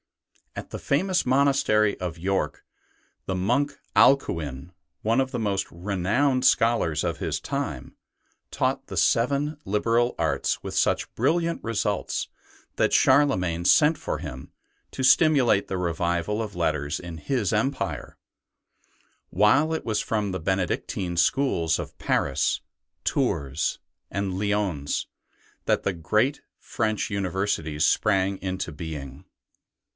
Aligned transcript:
At 0.55 0.71
the 0.71 0.79
famous 0.79 1.25
monastery 1.27 1.97
of 1.99 2.17
York 2.17 2.65
the 3.27 3.35
monk 3.35 3.79
Alcuin, 3.95 4.71
one 5.03 5.21
of 5.21 5.29
the 5.31 5.39
most 5.39 5.65
renowned 5.71 6.43
scholars 6.43 7.03
of 7.03 7.19
his 7.19 7.39
time, 7.39 7.95
taught 8.49 8.87
the 8.87 8.97
seven 8.97 9.57
liberal 9.63 10.15
* 10.17 10.19
arts 10.19 10.61
with 10.63 10.75
such 10.75 11.13
brilliant 11.15 11.63
results 11.63 12.27
that 12.75 12.91
Charle 12.91 13.37
magne 13.37 13.63
sent 13.63 13.97
for 13.97 14.17
him 14.17 14.51
to 14.89 15.03
stimulate 15.03 15.67
the 15.67 15.77
revival 15.77 16.41
of 16.41 16.55
letters 16.55 16.99
in 16.99 17.17
his 17.19 17.53
empire; 17.53 18.17
while 19.29 19.71
it 19.71 19.85
was 19.85 20.01
from 20.01 20.31
the 20.31 20.39
Benedictine 20.39 21.15
schools 21.15 21.77
of 21.79 21.97
Paris, 21.97 22.59
Tours, 23.05 23.79
and 24.09 24.37
Lyons 24.37 25.07
that 25.65 25.83
the 25.83 25.93
great 25.93 26.41
French 26.57 27.09
universities 27.09 27.85
sprang 27.85 28.37
into 28.39 28.71
being. 28.71 29.25